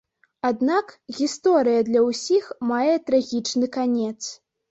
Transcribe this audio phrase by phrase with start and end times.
[0.49, 4.17] Аднак, гісторыя для ўсіх мае трагічны канец.